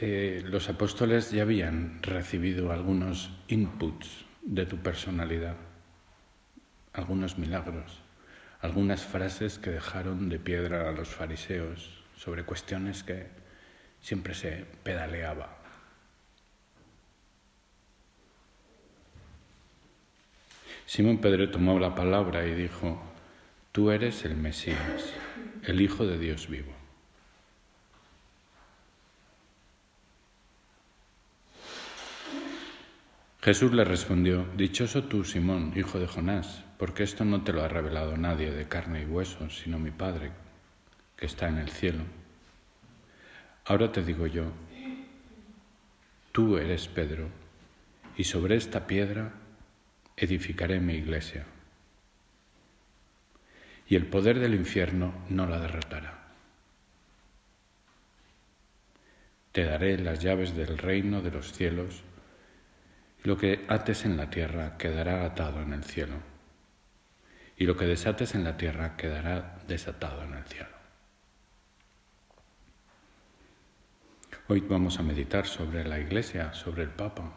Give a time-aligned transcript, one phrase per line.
[0.00, 5.56] Eh, los apóstoles ya habían recibido algunos inputs de tu personalidad,
[6.94, 8.00] algunos milagros,
[8.60, 13.26] algunas frases que dejaron de piedra a los fariseos sobre cuestiones que
[14.00, 15.58] siempre se pedaleaba.
[20.86, 23.00] Simón Pedro tomó la palabra y dijo,
[23.72, 25.12] Tú eres el Mesías,
[25.64, 26.81] el Hijo de Dios vivo.
[33.42, 37.68] Jesús le respondió, Dichoso tú, Simón, hijo de Jonás, porque esto no te lo ha
[37.68, 40.30] revelado nadie de carne y hueso, sino mi Padre,
[41.16, 42.04] que está en el cielo.
[43.64, 44.44] Ahora te digo yo,
[46.30, 47.30] tú eres Pedro,
[48.16, 49.32] y sobre esta piedra
[50.16, 51.44] edificaré mi iglesia,
[53.88, 56.28] y el poder del infierno no la derrotará.
[59.50, 62.04] Te daré las llaves del reino de los cielos,
[63.24, 66.16] lo que ates en la tierra quedará atado en el cielo,
[67.56, 70.68] y lo que desates en la tierra quedará desatado en el cielo.
[74.48, 77.32] Hoy vamos a meditar sobre la Iglesia, sobre el Papa,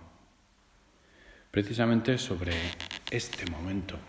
[1.52, 2.54] precisamente sobre
[3.12, 4.00] este momento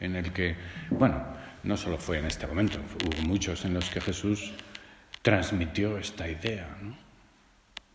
[0.00, 0.56] en el que,
[0.90, 1.22] bueno,
[1.62, 4.54] no solo fue en este momento, hubo muchos en los que Jesús
[5.20, 6.74] transmitió esta idea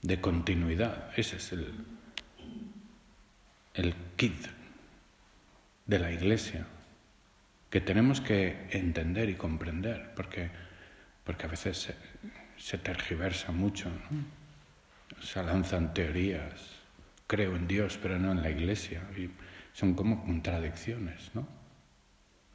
[0.03, 1.09] de continuidad.
[1.17, 1.73] Ese es el,
[3.73, 4.47] el kit
[5.85, 6.65] de la iglesia
[7.69, 10.49] que tenemos que entender y comprender, porque,
[11.23, 11.93] porque a veces
[12.57, 13.89] se, tergiversa mucho,
[15.21, 16.83] se lanzan teorías
[17.33, 19.01] creo en Dios, pero no en la iglesia.
[19.17, 19.27] Y
[19.73, 21.47] son como contradicciones, ¿no?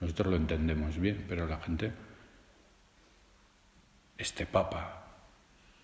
[0.00, 1.90] Nosotros lo entendemos bien, pero la gente,
[4.16, 5.04] este papa,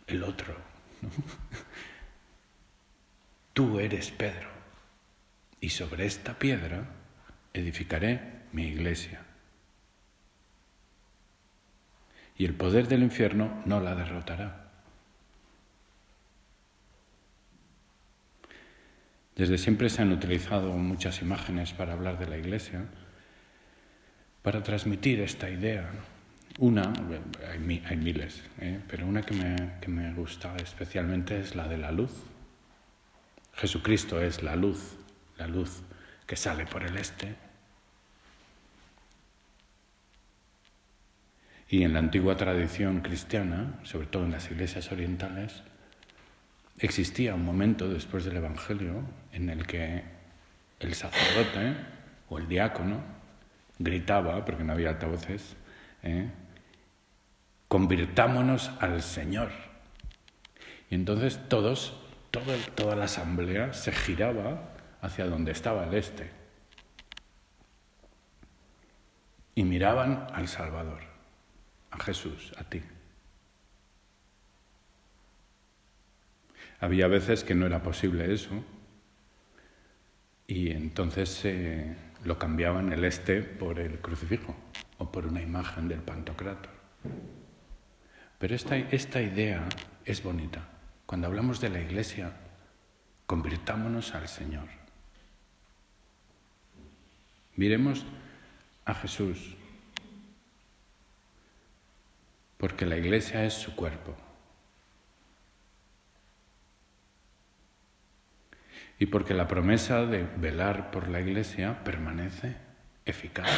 [0.07, 0.55] el otro,
[3.53, 4.49] tú eres Pedro,
[5.65, 6.85] y sobre esta piedra
[7.55, 8.21] edificaré
[8.53, 9.23] mi iglesia.
[12.37, 14.69] Y el poder del infierno no la derrotará.
[19.35, 22.85] Desde siempre se han utilizado muchas imágenes para hablar de la Iglesia,
[24.43, 25.91] para transmitir esta idea.
[26.59, 26.93] Una,
[27.51, 28.81] hay, miles, ¿eh?
[28.87, 32.13] pero una que me, que me gusta especialmente es la de la luz.
[33.55, 34.99] Jesucristo es la luz,
[35.37, 35.83] la luz
[36.27, 37.35] que sale por el este.
[41.69, 45.63] Y en la antigua tradición cristiana, sobre todo en las iglesias orientales,
[46.79, 49.03] existía un momento después del Evangelio
[49.33, 50.05] en el que
[50.81, 51.75] el sacerdote
[52.29, 53.03] o el diácono
[53.79, 55.57] gritaba, porque no había altavoces,
[56.03, 56.29] ¿eh?
[57.69, 59.51] convirtámonos al Señor.
[60.91, 61.99] Y entonces todos,
[62.31, 64.74] toda la asamblea se giraba
[65.05, 66.31] hacia donde estaba el este
[69.55, 71.01] y miraban al Salvador,
[71.91, 72.83] a Jesús, a ti.
[76.81, 78.65] Había veces que no era posible eso
[80.47, 81.95] y entonces eh,
[82.25, 84.57] lo cambiaban el este por el crucifijo
[84.97, 86.73] o por una imagen del Pantocrator.
[88.39, 89.69] Pero esta, esta idea
[90.05, 90.67] es bonita.
[91.05, 92.33] Cuando hablamos de la iglesia,
[93.27, 94.84] convirtámonos al Señor.
[97.57, 98.05] Miremos
[98.85, 99.57] a Jesús,
[102.59, 104.17] porque la iglesia es su cuerpo.
[108.99, 112.57] y porque la promesa de velar por la Iglesia permanece
[113.05, 113.51] eficaz.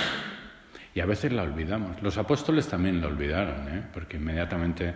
[0.95, 2.03] Y a veces la olvidamos.
[2.03, 3.83] Los apóstoles también la olvidaron, ¿eh?
[3.93, 4.95] porque inmediatamente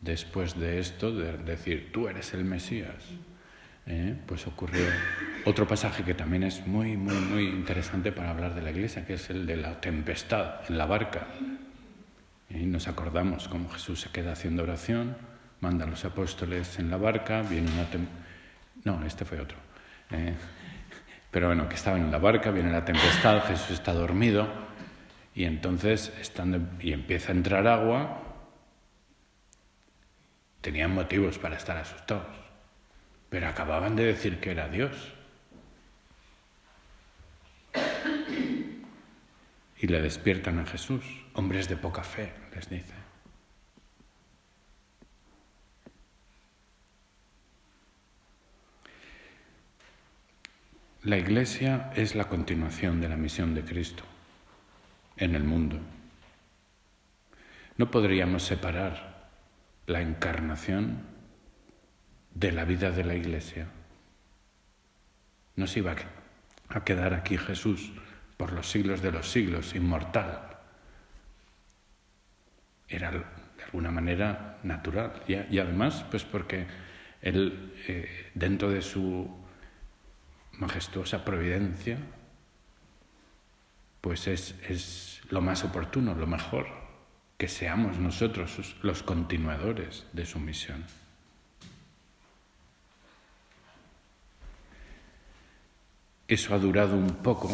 [0.00, 3.04] después de esto, de decir, tú eres el Mesías,
[3.86, 4.16] ¿eh?
[4.26, 4.84] pues ocurrió
[5.44, 9.14] otro pasaje que también es muy, muy, muy interesante para hablar de la Iglesia, que
[9.14, 11.26] es el de la tempestad en la barca.
[12.50, 15.16] Y nos acordamos cómo Jesús se queda haciendo oración,
[15.60, 18.26] manda a los apóstoles en la barca, viene una tempestad
[18.86, 19.58] no, este fue otro.
[20.10, 20.34] Eh,
[21.30, 24.48] pero bueno, que estaba en la barca, viene la tempestad, Jesús está dormido
[25.34, 28.22] y entonces estando, y empieza a entrar agua,
[30.60, 32.36] tenían motivos para estar asustados,
[33.36, 35.12] pero acababan de decir que era Dios.
[39.76, 41.04] Y le despiertan a Jesús,
[41.34, 42.94] hombres de poca fe, les dice.
[51.02, 54.04] La Iglesia es la continuación de la misión de Cristo
[55.18, 55.78] en el mundo.
[57.76, 59.28] No podríamos separar
[59.86, 61.15] la encarnación
[62.36, 63.66] de la vida de la Iglesia.
[65.56, 65.96] No se iba
[66.68, 67.92] a quedar aquí Jesús
[68.36, 70.58] por los siglos de los siglos, inmortal.
[72.88, 75.22] Era de alguna manera natural.
[75.26, 76.66] Y, además, pues porque
[77.22, 79.34] él, eh, dentro de su
[80.52, 81.96] majestuosa providencia,
[84.02, 86.66] pues es, es lo más oportuno, lo mejor,
[87.38, 90.84] que seamos nosotros los continuadores de su misión.
[96.28, 97.48] Eso ha durado un poco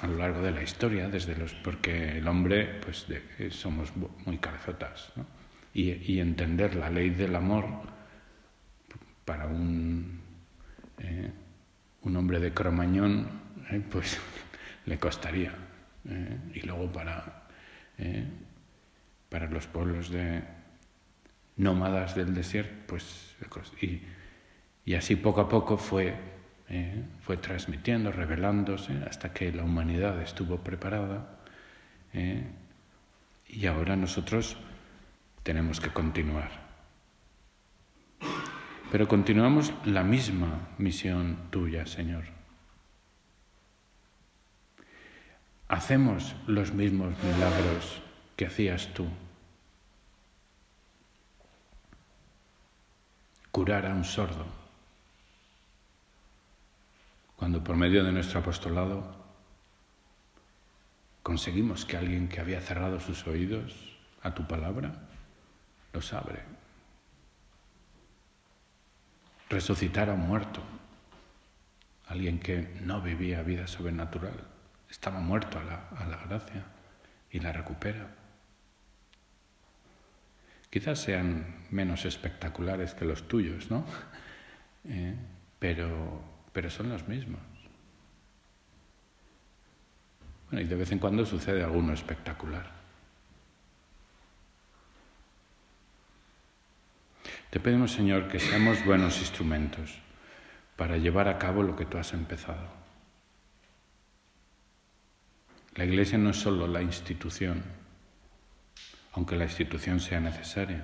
[0.00, 3.06] a lo largo de la historia, desde los, porque el hombre, pues
[3.50, 5.24] somos muy cabezotas, ¿no?
[5.72, 7.64] y, entender la ley del amor
[9.24, 10.20] para un,
[10.98, 11.30] eh,
[12.02, 13.28] un hombre de Cromañón,
[13.70, 14.18] eh, pues
[14.86, 15.54] le costaría.
[16.08, 17.48] Eh, y luego para,
[19.28, 20.42] para los pueblos de
[21.56, 23.36] nómadas del desierto, pues
[24.84, 26.14] y así poco a poco fue
[26.70, 27.04] ¿eh?
[27.22, 31.38] fue transmitiendo, revelándose, hasta que la humanidad estuvo preparada.
[32.12, 32.44] ¿eh?
[33.48, 34.56] y ahora nosotros
[35.42, 36.50] tenemos que continuar.
[38.90, 42.24] Pero continuamos la misma misión tuya, Señor.
[45.68, 48.02] Hacemos los mismos milagros
[48.36, 49.06] que hacías tú.
[53.50, 54.57] Curar a un sordo
[57.38, 59.14] cuando por medio de nuestro apostolado
[61.22, 64.92] conseguimos que alguien que había cerrado sus oídos a tu palabra
[65.92, 66.42] los abre.
[69.48, 70.60] Resucitar a un muerto,
[72.08, 74.34] alguien que no vivía vida sobrenatural,
[74.90, 76.64] estaba muerto a la, gracia
[77.30, 78.16] y la recupera.
[80.70, 83.86] Quizás sean menos espectaculares que los tuyos, ¿no?
[84.90, 85.14] Eh,
[85.58, 87.40] pero pero son los mismos.
[90.50, 92.68] Bueno, y de vez en cuando sucede alguno espectacular.
[97.48, 100.00] Te pedimos, Señor, que seamos buenos instrumentos
[100.74, 102.68] para llevar a cabo lo que tú has empezado.
[105.76, 107.62] La Iglesia no es solo la institución,
[109.12, 110.82] aunque la institución sea necesaria.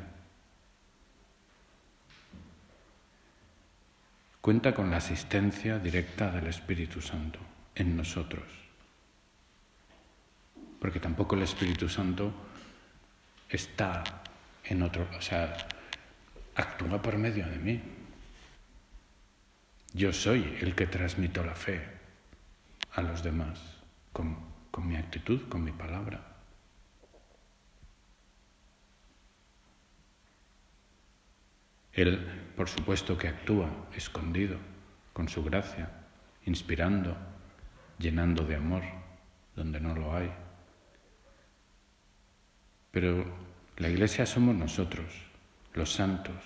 [4.45, 7.39] Cuenta con la asistencia directa del Espíritu Santo
[7.75, 8.45] en nosotros.
[10.79, 12.31] Porque tampoco el Espíritu Santo
[13.49, 14.05] está
[14.65, 15.57] en otro, o sea,
[16.57, 17.81] actúa por medio de mí.
[19.95, 21.81] Yo soy el que transmito la fe
[22.93, 23.59] a los demás
[24.13, 24.37] con,
[24.71, 26.34] con mi actitud, con mi palabra.
[31.95, 34.59] Él por supuesto que actúa escondido,
[35.13, 35.91] con su gracia,
[36.45, 37.17] inspirando,
[37.99, 38.83] llenando de amor
[39.57, 40.31] donde no lo hay.
[42.91, 43.25] Pero
[43.77, 45.07] la iglesia somos nosotros,
[45.73, 46.37] los santos,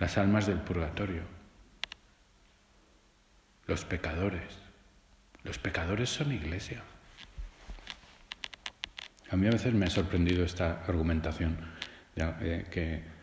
[0.00, 1.22] las almas del purgatorio,
[3.66, 4.58] los pecadores.
[5.42, 6.82] Los pecadores son iglesia.
[9.30, 11.58] A mí a veces me ha sorprendido esta argumentación
[12.16, 13.13] eh, que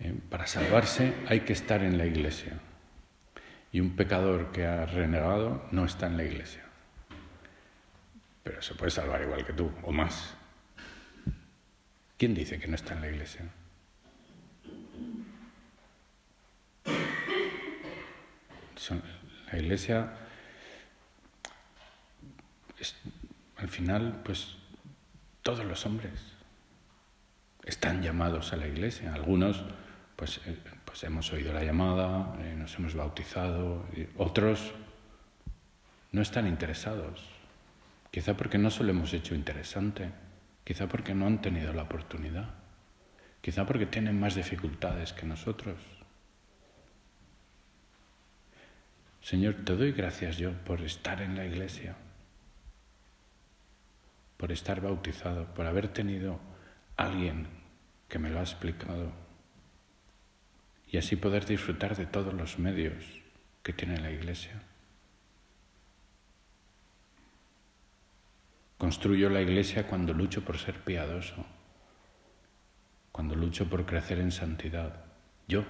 [0.00, 2.58] eh, para salvarse hay que estar en la iglesia.
[3.72, 6.62] Y un pecador que ha renegado no está en la iglesia.
[8.42, 10.34] Pero se puede salvar igual que tú, o más.
[12.16, 13.44] ¿Quién dice que no está en la iglesia?
[19.52, 20.12] la iglesia,
[23.56, 24.56] al final, pues
[25.42, 26.12] todos los hombres
[27.64, 29.12] están llamados a la iglesia.
[29.14, 29.64] Algunos
[30.20, 33.86] pues, eh, pues hemos oído la llamada, eh, nos hemos bautizado,
[34.18, 34.74] otros
[36.12, 37.24] no están interesados,
[38.10, 40.10] quizá porque no se lo hemos hecho interesante,
[40.62, 42.50] quizá porque no han tenido la oportunidad,
[43.40, 45.78] quizá porque tienen más dificultades que nosotros.
[49.22, 51.96] Señor, te doy gracias yo por estar en la iglesia,
[54.36, 56.38] por estar bautizado, por haber tenido
[56.98, 57.46] alguien
[58.06, 59.29] que me lo ha explicado
[60.90, 63.04] y así poder disfrutar de todos los medios
[63.62, 64.60] que tiene la Iglesia.
[68.76, 71.46] Construyo la Iglesia cuando lucho por ser piadoso,
[73.12, 75.04] cuando lucho por crecer en santidad.
[75.46, 75.64] Yo.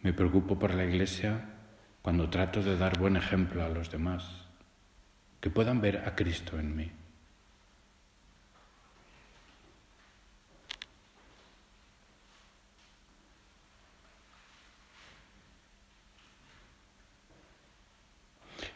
[0.00, 1.50] Me preocupo por la Iglesia
[2.00, 4.46] cuando trato de dar buen ejemplo a los demás,
[5.40, 6.92] que puedan ver a Cristo en mí.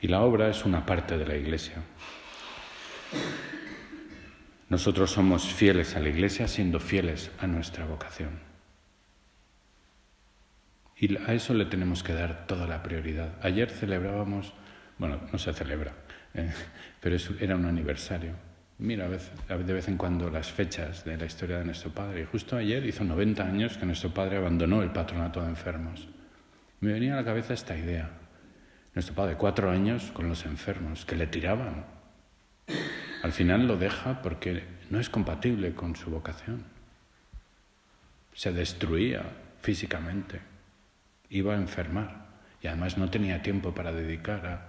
[0.01, 1.77] Y la obra es una parte de la Iglesia.
[4.69, 8.39] Nosotros somos fieles a la Iglesia siendo fieles a nuestra vocación.
[10.97, 13.35] Y a eso le tenemos que dar toda la prioridad.
[13.43, 14.53] Ayer celebrábamos,
[14.99, 15.95] bueno, no se celebra,
[16.35, 16.53] eh,
[17.01, 18.35] pero era un aniversario.
[18.79, 22.23] Mira, de vez en cuando las fechas de la historia de nuestro padre.
[22.23, 26.09] Y justo ayer hizo 90 años que nuestro padre abandonó el patronato de enfermos.
[26.81, 28.20] Me venía a la cabeza esta idea.
[29.01, 31.87] Nuestro padre, cuatro años con los enfermos, que le tiraban.
[33.23, 36.65] Al final lo deja porque no es compatible con su vocación.
[38.35, 39.23] Se destruía
[39.63, 40.43] físicamente,
[41.31, 42.27] iba a enfermar
[42.61, 44.69] y además no tenía tiempo para dedicar a...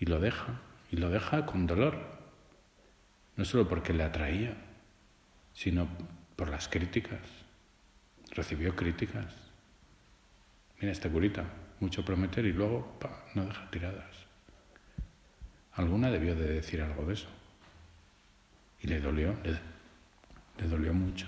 [0.00, 1.94] Y lo deja, y lo deja con dolor.
[3.36, 4.56] No solo porque le atraía,
[5.52, 5.86] sino
[6.34, 7.20] por las críticas.
[8.32, 9.32] Recibió críticas.
[10.80, 11.44] Mira este curita,
[11.80, 12.98] mucho prometer y luego
[13.34, 14.14] no deja tiradas.
[15.74, 17.28] Alguna debió de decir algo de eso.
[18.80, 19.58] Y le dolió, le,
[20.58, 21.26] le dolió mucho.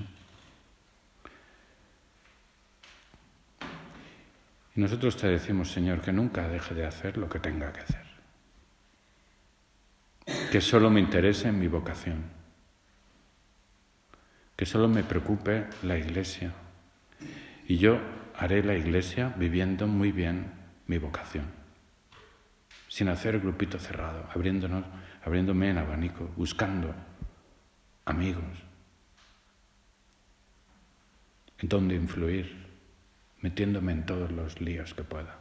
[4.77, 8.07] Y nosotros te decimos, Señor, que nunca deje de hacer lo que tenga que hacer.
[10.53, 12.25] Que solo me interese en mi vocación.
[14.55, 16.53] Que solo me preocupe la iglesia.
[17.67, 17.99] Y yo
[18.39, 20.53] haré la iglesia viviendo muy bien
[20.87, 21.47] mi vocación,
[22.89, 24.85] sin hacer grupito cerrado, abriéndonos,
[25.25, 26.95] abriéndome en abanico, buscando
[28.05, 28.45] amigos,
[31.59, 32.67] en donde influir,
[33.41, 35.39] metiéndome en todos los líos que pueda,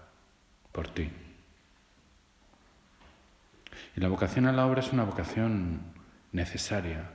[0.71, 1.11] por ti.
[3.95, 5.81] Y la vocación a la obra es una vocación
[6.31, 7.09] necesaria.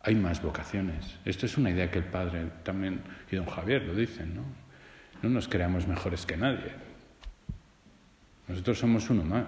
[0.00, 1.18] Hay más vocaciones.
[1.24, 4.61] Esto es una idea que el padre también y don Javier lo dicen, ¿no?
[5.22, 6.72] No nos creamos mejores que nadie.
[8.48, 9.46] Nosotros somos uno más.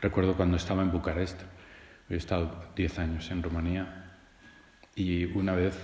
[0.00, 1.40] Recuerdo cuando estaba en Bucarest,
[2.08, 4.14] he estado diez años en Rumanía
[4.94, 5.76] y una vez,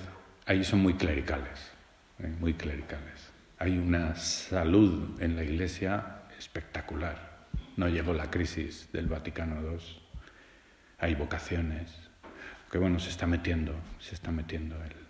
[0.47, 1.71] ahí son muy clericales,
[2.19, 2.33] ¿eh?
[2.41, 3.31] muy clericales.
[3.59, 7.47] Hay una salud en la iglesia espectacular.
[7.77, 9.79] No llegó la crisis del Vaticano II.
[10.99, 11.93] Hay vocaciones.
[12.71, 15.02] Que bueno, se está metiendo, se está metiendo el,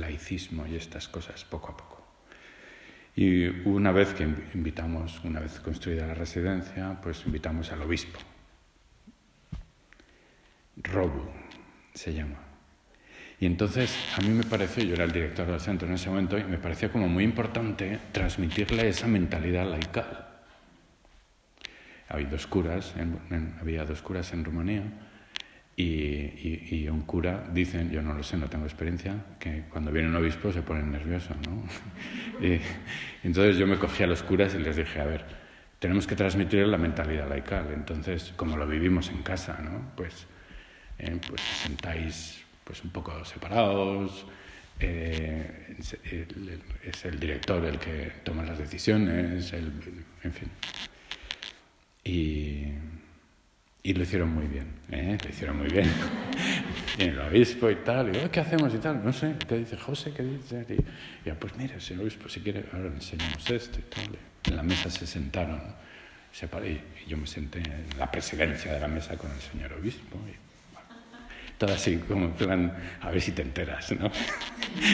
[0.00, 2.06] laicismo y estas cosas poco a poco.
[3.14, 8.18] Y una vez que invitamos, una vez construida la residencia, pues invitamos al obispo.
[10.76, 11.30] Robo
[11.92, 12.38] se llama.
[13.38, 16.38] Y entonces a mí me pareció, yo era el director del centro en ese momento,
[16.38, 20.28] y me parecía como muy importante transmitirle esa mentalidad laical.
[22.08, 22.94] Había dos curas,
[23.60, 24.84] había dos curas en Rumanía,
[25.76, 30.16] y, un cura, dicen, yo no lo sé, no tengo experiencia, que cuando viene un
[30.16, 32.46] obispo se pone nervioso, ¿no?
[32.46, 32.60] y,
[33.26, 35.24] entonces yo me cogí a los curas y les dije, a ver,
[35.78, 39.92] tenemos que transmitir la mentalidad laical, entonces, como lo vivimos en casa, ¿no?
[39.96, 40.26] Pues,
[40.98, 44.26] eh, pues sentáis pues un poco separados,
[44.78, 45.76] eh,
[46.84, 49.72] es el director el que toma las decisiones, el,
[50.22, 50.48] en fin.
[52.04, 52.66] Y
[53.84, 55.18] y lo hicieron muy bien, ¿eh?
[55.20, 55.90] lo hicieron muy bien.
[56.98, 59.04] y el obispo y tal, y ¿qué hacemos y tal?
[59.04, 60.12] No sé, ¿qué dice José?
[60.12, 60.64] ¿Qué dice?
[60.68, 64.18] Y ya, pues mire, señor obispo, si quiere, ahora le enseñamos esto y tal.
[64.44, 65.60] En la mesa se sentaron,
[66.30, 70.16] se y yo me senté en la presidencia de la mesa con el señor obispo.
[70.28, 70.42] Y,
[71.58, 74.10] todo así, como en plan, a ver si te enteras, ¿no?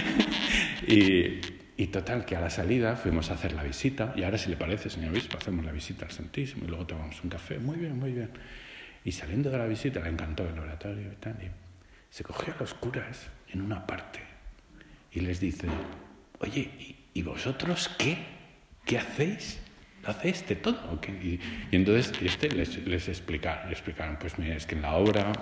[0.87, 1.41] y,
[1.77, 4.57] y total, que a la salida fuimos a hacer la visita, y ahora si le
[4.57, 7.59] parece, señor obispo, hacemos la visita al Santísimo y luego tomamos un café.
[7.59, 8.31] Muy bien, muy bien.
[9.09, 11.35] Y saliendo de la visita le encantó el oratorio y tal.
[11.43, 11.49] Y
[12.11, 14.21] se cogió a los curas en una parte
[15.11, 15.67] y les dice,
[16.41, 18.19] oye, ¿y, vosotros qué?
[18.85, 19.61] ¿Qué hacéis?
[20.03, 21.01] ¿Lo hacéis de todo?
[21.23, 21.41] Y,
[21.73, 25.33] entonces este les, les explicaron, explicaron, pues mira, es que en la obra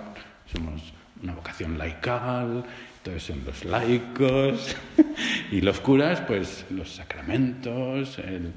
[0.45, 2.63] somos una vocación laical,
[2.99, 4.77] entonces son los laicos,
[5.51, 8.53] y los curas, pues los sacramentos, el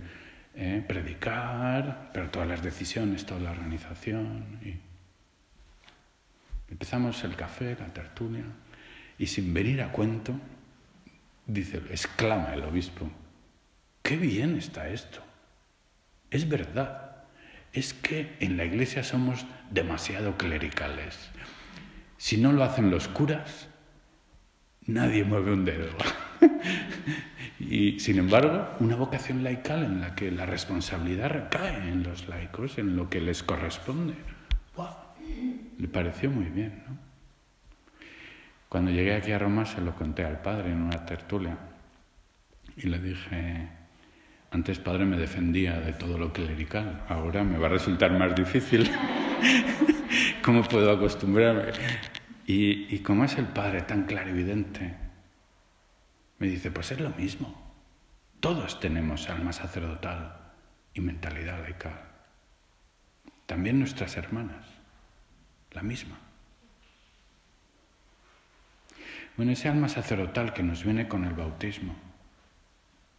[0.54, 4.60] eh, predicar, pero todas las decisiones, toda la organización.
[4.64, 4.89] Y,
[6.70, 8.44] Empezamos el café, la tertulia,
[9.18, 10.34] y sin venir a cuento,
[11.46, 13.10] dice, exclama el obispo,
[14.02, 15.20] qué bien está esto.
[16.30, 17.24] Es verdad,
[17.72, 21.30] es que en la iglesia somos demasiado clericales.
[22.16, 23.68] Si no lo hacen los curas,
[24.86, 25.90] nadie mueve un dedo.
[27.58, 32.78] y sin embargo, una vocación laical en la que la responsabilidad recae en los laicos,
[32.78, 34.14] en lo que les corresponde.
[35.78, 37.10] Le pareció muy bien, ¿no?
[38.70, 41.58] Cuando llegué aquí a Roma se lo conté al padre en una tertulia
[42.76, 43.68] y le dije,
[44.52, 48.88] antes padre me defendía de todo lo clerical, ahora me va a resultar más difícil.
[50.44, 51.72] ¿Cómo puedo acostumbrarme?
[52.46, 54.94] Y, como es el padre tan clarividente,
[56.38, 57.72] me dice, pues es lo mismo.
[58.38, 60.36] Todos tenemos alma sacerdotal
[60.94, 62.00] y mentalidad laical.
[63.46, 64.69] También nuestras hermanas
[65.72, 66.18] la misma.
[69.36, 71.94] Bueno, ese alma sacerdotal que nos viene con el bautismo,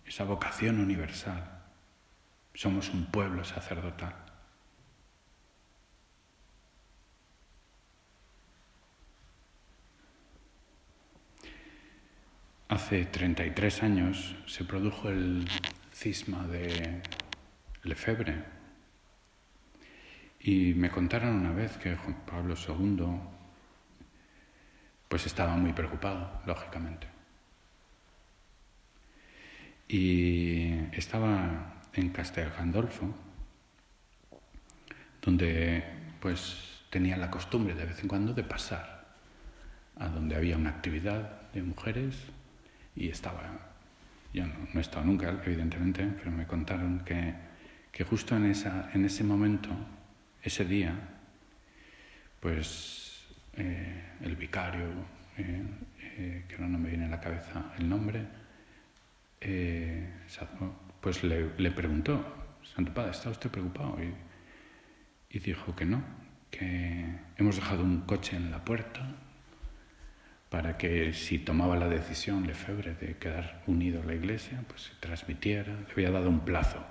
[0.05, 1.61] esa vocación universal,
[2.53, 4.15] somos un pueblo sacerdotal.
[12.67, 15.45] Hace 33 años se produjo el
[15.91, 17.01] cisma de
[17.83, 18.43] Lefebvre,
[20.43, 23.05] y me contaron una vez que Juan Pablo II
[25.07, 27.05] pues estaba muy preocupado, lógicamente.
[29.87, 33.13] Y estaba en Castel Gandolfo,
[35.21, 35.83] donde
[36.21, 39.05] pues tenía la costumbre de vez en cuando de pasar
[39.97, 42.15] a donde había una actividad de mujeres
[42.95, 43.43] y estaba,
[44.33, 47.35] yo no, he estado nunca, evidentemente, pero me contaron que,
[47.91, 49.69] que justo en, esa, en ese momento
[50.43, 50.93] ese día,
[52.39, 53.25] pues
[53.57, 54.87] eh, el vicario,
[55.37, 55.63] eh,
[56.17, 58.25] eh, que ahora no me viene a la cabeza el nombre,
[61.01, 63.97] pues le, preguntó, Santo Padre, ¿está usted preocupado?
[64.01, 64.13] Y,
[65.35, 66.03] y dijo que no,
[66.51, 67.05] que
[67.37, 69.15] hemos dejado un coche en la puerta
[70.49, 74.93] para que si tomaba la decisión Lefebvre de quedar unido a la iglesia, pues se
[74.99, 76.85] transmitiera, le había dado un plazo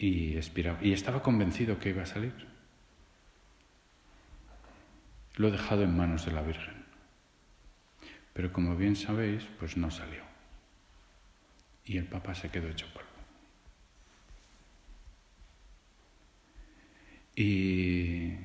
[0.00, 0.40] y
[0.80, 2.32] Y estaba convencido que iba a salir.
[5.36, 6.84] Lo he dejado en manos de la Virgen.
[8.32, 10.22] Pero como bien sabéis, pues no salió.
[11.84, 13.08] Y el Papa se quedó hecho polvo.
[17.36, 18.36] Y,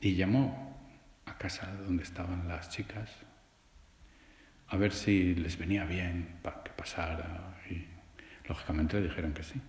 [0.00, 0.78] y llamó
[1.24, 3.10] a casa donde estaban las chicas
[4.68, 7.62] a ver si les venía bien para que pasara.
[7.70, 7.86] Y
[8.46, 9.60] lógicamente le dijeron que sí.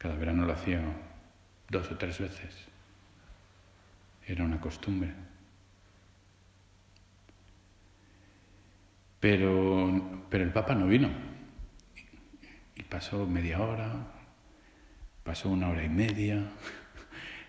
[0.00, 0.80] Cada verano lo hacía
[1.68, 2.56] dos o tres veces.
[4.26, 5.12] Era una costumbre.
[9.20, 11.10] Pero, pero el Papa no vino.
[12.76, 13.92] Y pasó media hora,
[15.22, 16.46] pasó una hora y media,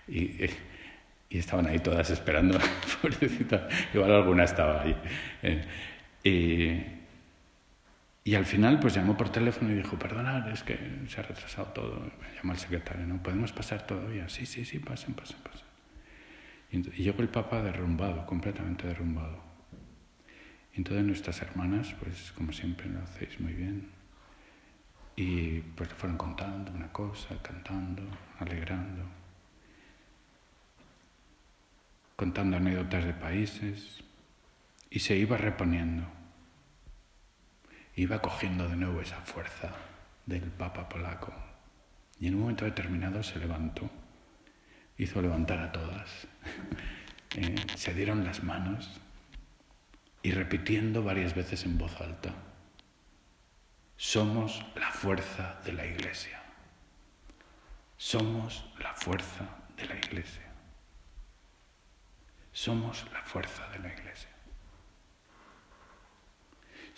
[0.09, 0.49] y,
[1.29, 2.59] estaban ahí todas esperando,
[3.01, 3.69] pobrecita.
[3.93, 4.97] Igual alguna estaba ahí.
[5.41, 7.00] Eh,
[8.23, 11.69] y al final, pues llamó por teléfono y dijo, perdonad, es que se ha retrasado
[11.69, 11.99] todo.
[12.21, 13.21] Me llamó el secretario, ¿no?
[13.21, 14.29] ¿Podemos pasar todavía?
[14.29, 15.65] Sí, sí, sí, pasen, pasen, pasen.
[16.71, 19.41] Y, llegó el Papa derrumbado, completamente derrumbado.
[20.73, 23.89] Y entonces nuestras hermanas, pues como siempre lo hacéis muy bien,
[25.15, 28.03] y pues le fueron contando una cosa, cantando,
[28.39, 29.03] alegrando,
[32.15, 34.03] contando anécdotas de países,
[34.91, 36.20] y se iba reponiendo
[38.01, 39.69] iba cogiendo de nuevo esa fuerza
[40.25, 41.31] del Papa polaco.
[42.19, 43.91] Y en un momento determinado se levantó,
[44.97, 46.09] hizo levantar a todas,
[47.35, 48.89] eh, se dieron las manos
[50.23, 52.33] y repitiendo varias veces en voz alta,
[53.97, 56.41] somos la fuerza de la iglesia.
[57.97, 59.45] Somos la fuerza
[59.77, 60.51] de la iglesia.
[62.51, 64.30] Somos la fuerza de la iglesia.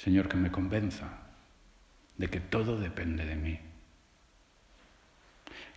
[0.03, 1.07] Señor, que me convenza
[2.17, 3.57] de que todo depende de mí.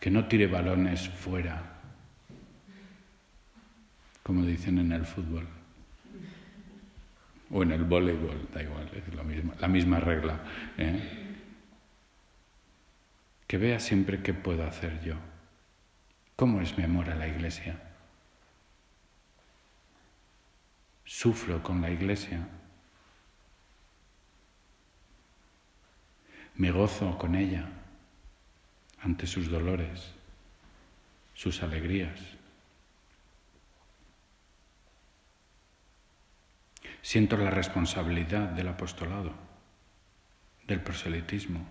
[0.01, 1.63] Que no tire balones fuera,
[4.25, 5.47] como dicen en el fútbol.
[7.53, 10.41] O en el voleibol, da igual, es lo mismo, la misma regla.
[10.77, 11.37] ¿eh?
[13.47, 15.15] Que vea siempre qué puedo hacer yo.
[16.35, 17.81] ¿Cómo es mi amor a la iglesia?
[21.05, 22.49] Sufro con la iglesia
[26.57, 27.69] Me gozo con ella
[29.03, 30.17] ante sus dolores.
[31.37, 32.19] sus alegrías.
[37.03, 39.33] Siento la responsabilidad del apostolado,
[40.67, 41.65] del proselitismo,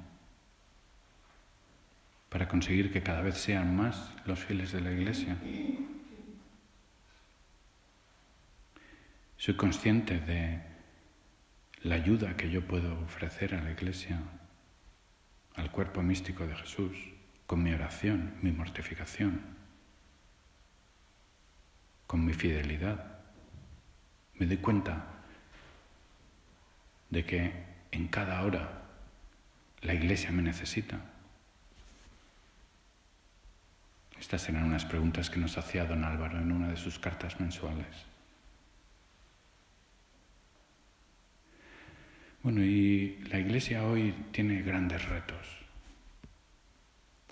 [2.29, 5.35] para conseguir que cada vez sean más los fieles de la Iglesia.
[9.37, 10.61] Soy consciente de
[11.81, 14.19] la ayuda que yo puedo ofrecer a la Iglesia,
[15.55, 16.97] al cuerpo místico de Jesús,
[17.45, 19.41] con mi oración, mi mortificación,
[22.07, 23.19] con mi fidelidad.
[24.35, 25.05] Me doy cuenta
[27.09, 27.53] de que
[27.91, 28.81] en cada hora
[29.81, 30.99] la Iglesia me necesita.
[34.19, 38.05] Estas eran unas preguntas que nos hacía don Álvaro en una de sus cartas mensuales.
[42.41, 45.45] Bueno, y la Iglesia hoy tiene grandes retos.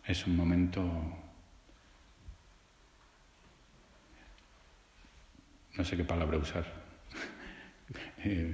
[0.06, 0.84] Es un momento
[5.78, 6.66] no sé qué palabra usar.
[8.18, 8.54] eh,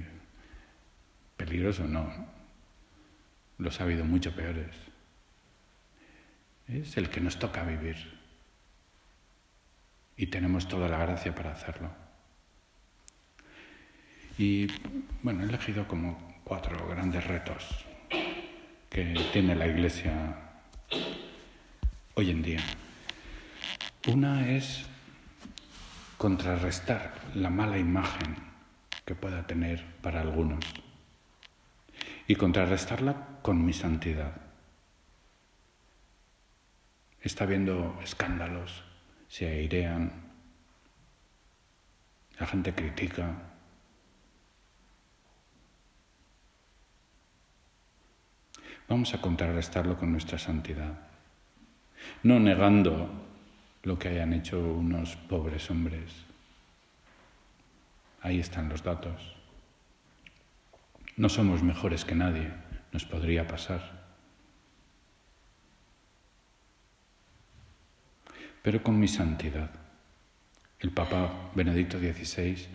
[1.36, 2.08] peligroso, no.
[3.58, 4.76] Los ha habido mucho peores.
[6.68, 7.96] Es el que nos toca vivir.
[10.16, 11.90] Y tenemos toda la gracia para hacerlo.
[14.38, 14.68] Y
[15.24, 17.86] bueno, he elegido como cuatro grandes retos
[18.88, 20.36] que tiene la Iglesia
[22.14, 22.60] hoy en día.
[24.08, 24.84] Una es
[26.18, 28.34] contrarrestar la mala imagen
[29.04, 30.64] que pueda tener para algunos
[32.26, 34.32] y contrarrestarla con mi santidad.
[37.20, 38.82] Está habiendo escándalos,
[39.28, 40.32] se airean,
[42.40, 43.36] la gente critica.
[48.90, 50.98] Vamos a contrarrestarlo con nuestra santidad,
[52.24, 53.08] no negando
[53.84, 56.12] lo que hayan hecho unos pobres hombres.
[58.20, 59.36] Ahí están los datos.
[61.16, 62.50] No somos mejores que nadie,
[62.90, 64.08] nos podría pasar.
[68.60, 69.70] Pero con mi santidad.
[70.80, 72.66] El Papa Benedicto XVI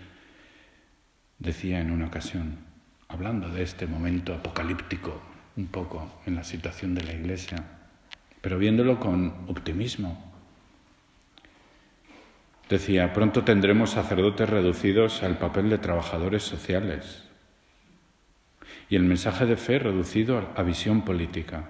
[1.40, 2.60] decía en una ocasión,
[3.10, 7.64] hablando de este momento apocalíptico, un poco en la situación de la Iglesia,
[8.42, 10.34] pero viéndolo con optimismo.
[12.70, 17.24] Decía, pronto tendremos sacerdotes reducidos al papel de trabajadores sociales
[18.90, 21.70] y el mensaje de fe reducido a visión política.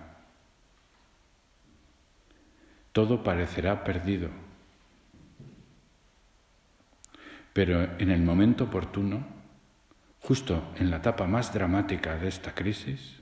[2.92, 4.30] Todo parecerá perdido.
[7.54, 9.26] Pero en el momento oportuno,
[10.22, 13.22] justo en la etapa más dramática de esta crisis,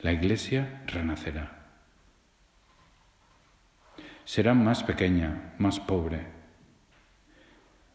[0.00, 1.52] la Iglesia renacerá.
[4.24, 6.26] Será más pequeña, más pobre,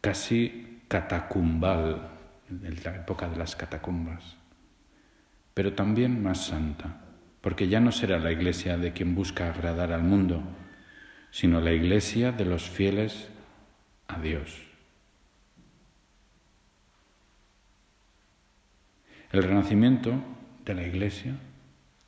[0.00, 2.10] casi catacumbal,
[2.50, 4.36] en la época de las catacumbas
[5.54, 7.00] pero también más santa,
[7.40, 10.42] porque ya no será la iglesia de quien busca agradar al mundo,
[11.30, 13.28] sino la iglesia de los fieles
[14.08, 14.62] a Dios.
[19.30, 20.12] El renacimiento
[20.64, 21.36] de la iglesia,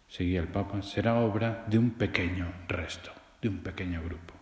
[0.08, 3.10] seguía el Papa, será obra de un pequeño resto,
[3.42, 4.34] de un pequeño grupo,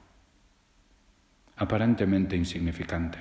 [1.56, 3.18] aparentemente insignificante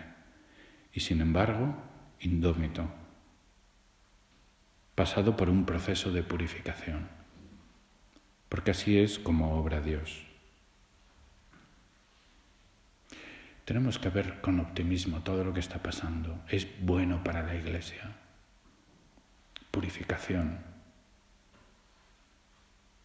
[0.94, 1.76] y sin embargo
[2.20, 2.90] indómito
[4.96, 7.08] pasado por un proceso de purificación,
[8.50, 10.28] porque así es como obra Dios.
[13.66, 16.42] Tenemos que ver con optimismo todo lo que está pasando.
[16.50, 18.12] Es bueno para la Iglesia.
[19.72, 20.60] Purificación,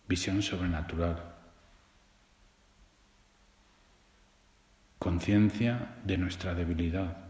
[0.09, 1.37] visión sobrenatural,
[4.99, 7.29] conciencia de nuestra debilidad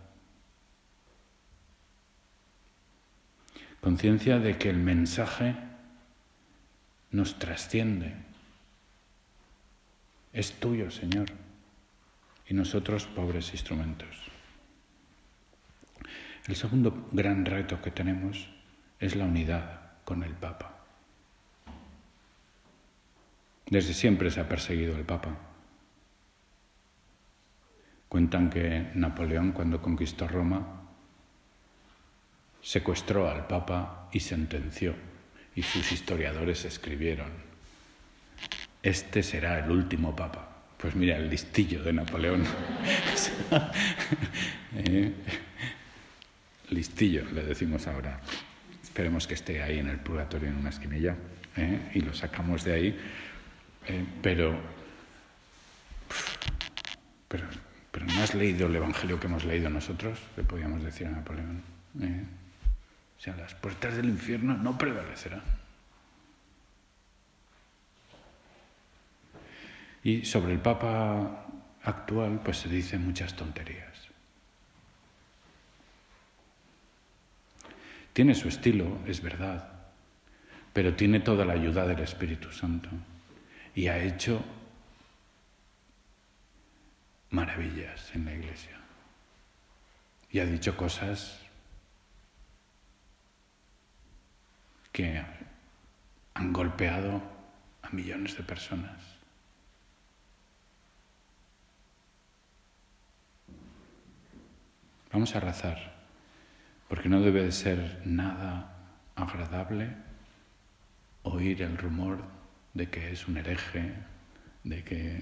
[3.80, 5.54] conciencia de que el mensaje
[7.10, 8.14] nos trasciende.
[10.32, 11.28] Es tuyo, Señor,
[12.46, 14.08] y nosotros pobres instrumentos.
[16.46, 18.48] El segundo gran reto que tenemos
[19.00, 20.77] es la unidad con el Papa.
[23.70, 25.36] Desde siempre se ha perseguido al Papa.
[28.08, 30.88] Cuentan que Napoleón, cuando conquistó Roma,
[32.62, 34.94] secuestró al Papa y sentenció.
[35.54, 37.30] Y sus historiadores escribieron,
[38.82, 40.48] este será el último Papa.
[40.78, 42.44] Pues mira, el listillo de Napoleón.
[44.76, 45.12] ¿Eh?
[46.70, 48.20] Listillo, le decimos ahora.
[48.82, 51.16] Esperemos que esté ahí en el purgatorio en una esquinilla
[51.56, 51.90] ¿eh?
[51.94, 52.98] y lo sacamos de ahí.
[53.88, 54.04] ¿Eh?
[54.22, 54.78] pero
[57.28, 61.62] pero, no has leído el Evangelio que hemos leído nosotros, le podíamos decir a Napoleón.
[62.00, 62.24] ¿eh?
[63.18, 65.42] O sea, las puertas del infierno no prevalecerán.
[70.04, 71.46] Y sobre el Papa
[71.82, 74.08] actual, pues se dicen muchas tonterías.
[78.12, 79.70] Tiene su estilo, es verdad,
[80.72, 82.88] pero tiene toda la ayuda del Espíritu Santo
[83.78, 84.42] y ha hecho
[87.30, 88.76] maravillas en la iglesia.
[90.32, 91.38] Y ha dicho cosas
[94.90, 95.22] que
[96.34, 97.22] han golpeado
[97.82, 99.00] a millones de personas.
[105.12, 105.94] Vamos a rezar,
[106.88, 108.74] porque no debe de ser nada
[109.14, 109.94] agradable
[111.22, 112.37] oír el rumor
[112.78, 113.92] de que es un hereje,
[114.62, 115.20] de que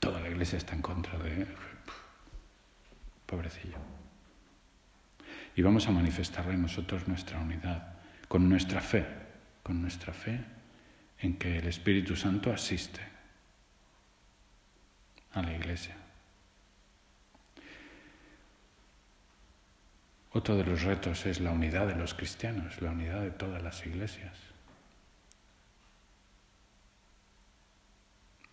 [0.00, 1.46] toda la iglesia está en contra de.
[3.24, 3.78] Pobrecillo.
[5.54, 7.94] Y vamos a manifestarle nosotros nuestra unidad,
[8.28, 9.06] con nuestra fe,
[9.62, 10.44] con nuestra fe
[11.20, 13.00] en que el Espíritu Santo asiste
[15.32, 15.94] a la iglesia.
[20.32, 23.86] Otro de los retos es la unidad de los cristianos, la unidad de todas las
[23.86, 24.45] iglesias.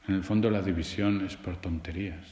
[0.07, 2.25] En el fondo la división es por tonterías.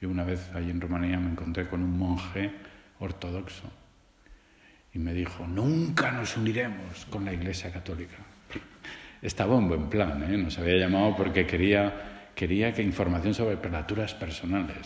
[0.00, 2.50] Yo una vez allí en Rumanía me encontré con un monje
[2.98, 3.70] ortodoxo
[4.92, 8.16] y me dijo, nunca nos uniremos con la Iglesia Católica.
[9.20, 10.36] Estaba en buen plan, ¿eh?
[10.36, 14.76] nos había llamado porque quería, quería que información sobre prelaturas personales.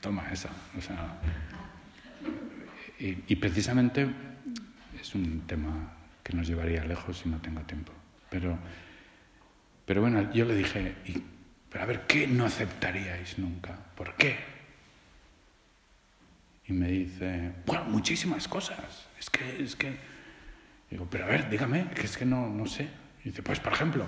[0.00, 0.50] Toma esa.
[0.76, 1.18] O sea,
[2.98, 4.08] y, y precisamente
[5.00, 7.92] es un tema que nos llevaría lejos si no tengo tiempo.
[8.30, 8.58] Pero,
[9.84, 10.94] pero bueno, yo le dije,
[11.70, 13.78] pero a ver, ¿qué no aceptaríais nunca?
[13.94, 14.36] ¿Por qué?
[16.66, 19.06] Y me dice, bueno, muchísimas cosas.
[19.18, 19.96] Es que, es que...
[20.90, 22.88] Digo, pero a ver, dígame, que es que no, no sé.
[23.24, 24.06] Y dice, pues por ejemplo,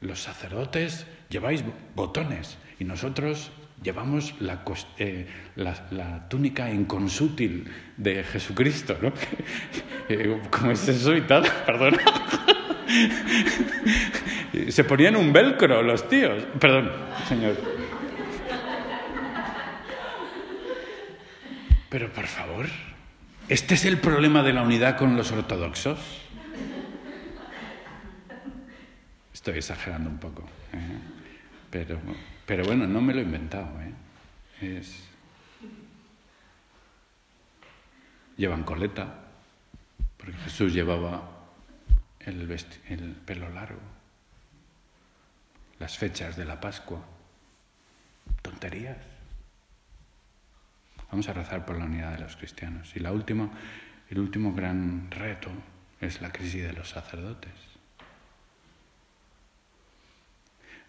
[0.00, 3.50] los sacerdotes lleváis botones y nosotros
[3.82, 4.62] llevamos la,
[4.98, 9.12] eh, la, la, túnica inconsútil de Jesucristo, ¿no?
[10.50, 11.44] ¿Cómo es eso y tal?
[11.66, 11.96] Perdón.
[14.68, 16.44] Se ponían un velcro los tíos.
[16.58, 16.90] Perdón,
[17.28, 17.56] señor.
[21.88, 22.66] Pero por favor,
[23.48, 25.98] ¿este es el problema de la unidad con los ortodoxos?
[29.32, 30.42] Estoy exagerando un poco.
[30.72, 30.98] ¿eh?
[31.70, 31.98] Pero,
[32.44, 33.70] pero bueno, no me lo he inventado.
[33.80, 34.76] ¿eh?
[34.78, 35.04] Es...
[38.36, 39.14] Llevan coleta,
[40.16, 41.37] porque Jesús llevaba
[42.28, 42.50] el,
[42.88, 43.80] el pelo largo,
[45.78, 47.04] las fechas de la Pascua,
[48.42, 48.98] tonterías.
[51.10, 52.94] Vamos a rezar por la unidad de los cristianos.
[52.94, 53.50] Y la última,
[54.10, 55.50] el último gran reto
[56.00, 57.52] es la crisis de los sacerdotes.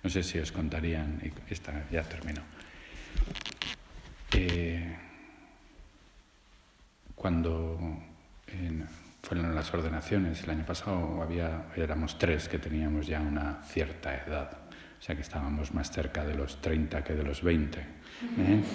[0.04, 2.42] No sé si os contarían, y esta ya terminó.
[4.32, 4.98] Eh,
[7.16, 7.78] cuando
[8.48, 8.88] en,
[9.22, 10.44] fueron las ordenaciones.
[10.44, 14.52] El año pasado había, éramos tres que teníamos ya una cierta edad,
[15.00, 17.80] o sea que estábamos más cerca de los 30 que de los 20.
[17.80, 18.64] ¿eh?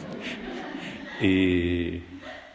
[1.20, 2.02] Y,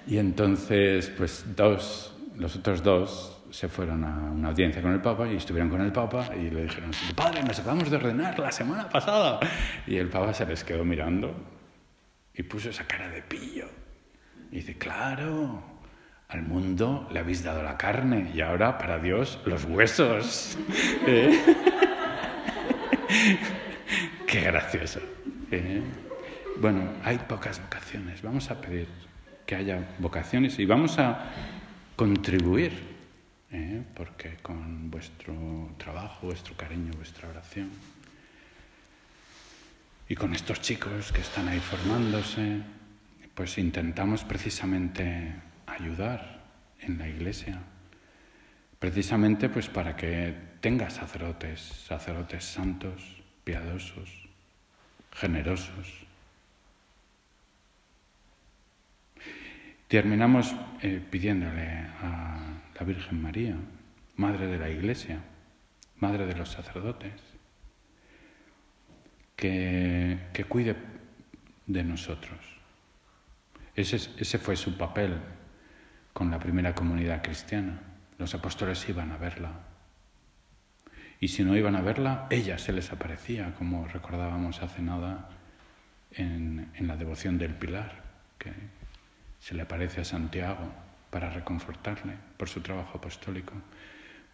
[0.06, 5.28] y, entonces, pues dos, los otros dos se fueron a una audiencia con el Papa
[5.28, 8.90] y estuvieron con el Papa y le dijeron, padre, nos acabamos de ordenar la semana
[8.90, 9.40] pasada.
[9.88, 11.34] Y el Papa se les quedó mirando
[12.34, 13.70] y puso esa cara de pillo.
[14.52, 15.64] Y dice, claro,
[16.30, 20.58] al mundo le habéis dado la carne y ahora para Dios los huesos.
[21.08, 21.56] ¿Eh?
[24.28, 25.00] Qué gracioso.
[25.50, 25.82] ¿eh?
[26.62, 28.22] Bueno, hay pocas vocaciones.
[28.22, 28.88] Vamos a pedir
[29.48, 31.32] que haya vocaciones y vamos a
[31.96, 32.74] contribuir,
[33.52, 33.82] ¿eh?
[33.96, 35.34] porque con vuestro
[35.78, 37.72] trabajo, vuestro cariño, vuestra oración,
[40.08, 42.62] y con estos chicos que están ahí formándose,
[43.34, 45.49] pues intentamos precisamente
[45.80, 46.42] ayudar
[46.82, 47.60] en la iglesia,
[48.80, 54.28] precisamente pues para que tenga sacerdotes, sacerdotes santos, piadosos,
[55.12, 56.06] generosos.
[59.88, 61.68] Terminamos eh, pidiéndole
[62.02, 63.56] a la Virgen María,
[64.16, 65.20] Madre de la Iglesia,
[65.98, 67.14] Madre de los sacerdotes,
[69.36, 70.76] que, que cuide
[71.66, 72.40] de nosotros.
[73.76, 75.18] Ese, ese fue su papel
[76.20, 77.80] con la primera comunidad cristiana.
[78.18, 79.54] Los apóstoles iban a verla.
[81.22, 85.30] Y si no iban a verla, ella se les aparecía, como recordábamos hace nada
[86.12, 88.04] en, la devoción del Pilar,
[88.38, 88.52] que
[89.40, 90.74] se le aparece a Santiago
[91.10, 93.54] para reconfortarle por su trabajo apostólico.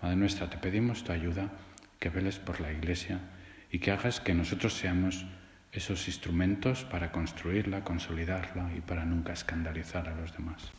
[0.02, 1.52] Madre nuestra, te pedimos tu ayuda,
[2.00, 3.20] que veles por la Iglesia
[3.70, 5.28] y que hagas que nosotros seamos
[5.72, 10.74] esos instrumentos para construirla, consolidarla y para nunca escandalizar a los demás.